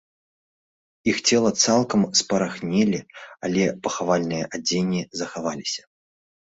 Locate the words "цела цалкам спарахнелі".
1.29-2.99